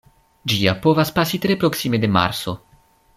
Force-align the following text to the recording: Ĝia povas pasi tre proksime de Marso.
Ĝia 0.53 0.73
povas 0.85 1.11
pasi 1.19 1.39
tre 1.45 1.57
proksime 1.65 2.01
de 2.07 2.11
Marso. 2.19 2.57